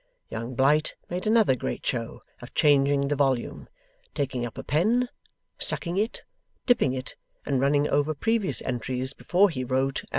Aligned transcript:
Young 0.29 0.55
Blight 0.55 0.95
made 1.11 1.27
another 1.27 1.55
great 1.55 1.85
show 1.85 2.23
of 2.41 2.55
changing 2.55 3.07
the 3.07 3.15
volume, 3.15 3.69
taking 4.15 4.47
up 4.47 4.57
a 4.57 4.63
pen, 4.63 5.09
sucking 5.59 5.95
it, 5.97 6.23
dipping 6.65 6.93
it, 6.93 7.15
and 7.45 7.61
running 7.61 7.87
over 7.87 8.15
previous 8.15 8.63
entries 8.63 9.13
before 9.13 9.51
he 9.51 9.63
wrote. 9.63 10.03